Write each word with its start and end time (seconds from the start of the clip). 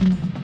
Mm-hmm. 0.00 0.39